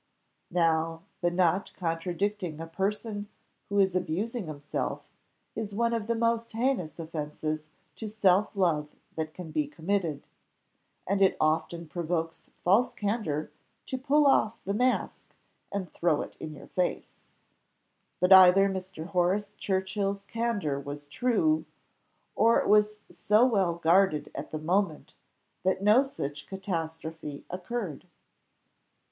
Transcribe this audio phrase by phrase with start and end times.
[0.49, 3.29] Now, the not contradicting a person
[3.69, 5.03] who is abusing himself,
[5.55, 10.23] is one of the most heinous offences to self love that can be committed;
[11.05, 13.51] and it often provokes false candour
[13.85, 15.35] to pull off the mask
[15.71, 17.19] and throw it in your face;
[18.19, 19.05] but either Mr.
[19.05, 21.63] Horace Churchill's candour was true,
[22.35, 25.13] or it was so well guarded at the moment
[25.61, 28.07] that no such catastrophe occurred.